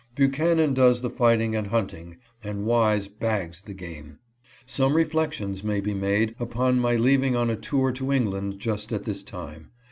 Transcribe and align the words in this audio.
Buchanan 0.15 0.73
does 0.73 1.01
the 1.01 1.11
fighting 1.11 1.55
and 1.55 1.67
hunting, 1.67 2.17
and 2.43 2.65
Wise" 2.65 3.07
bags 3.27 3.61
the 3.61 3.75
game. 3.75 4.17
Some 4.65 4.93
reflec 4.93 5.31
tions 5.33 5.63
may 5.63 5.79
be 5.79 5.93
made 5.93 6.33
upon 6.39 6.79
my 6.79 6.95
leaving 6.95 7.35
on 7.35 7.51
a 7.51 7.55
tour 7.55 7.91
to 7.91 8.11
England 8.11 8.57
just 8.57 8.91
at 8.91 9.03
this 9.03 9.21
time. 9.21 9.69